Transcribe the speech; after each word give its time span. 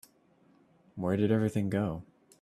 Where 0.95 1.15
did 1.15 1.31
everything 1.31 1.69
go? 1.69 2.01